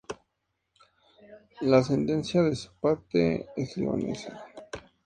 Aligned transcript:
La 1.61 1.77
ascendencia 1.77 2.41
de 2.41 2.55
su 2.55 2.71
padre 2.81 3.45
es 3.55 3.77
libanesa. 3.77 4.43